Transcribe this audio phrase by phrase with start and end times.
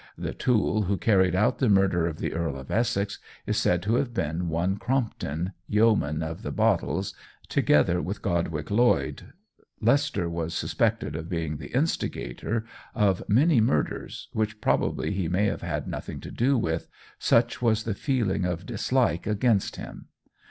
[0.17, 3.97] The tool who carried out the murder of the Earl of Essex is said to
[3.97, 7.13] have been one Crompton, Yeoman of the Bottles,
[7.49, 9.31] together with Godwick Lloyd."
[9.79, 15.61] Leicester was suspected of being the instigator of many murders which probably he may have
[15.61, 16.87] had nothing to do with,
[17.19, 20.07] such was the feeling of dislike against him.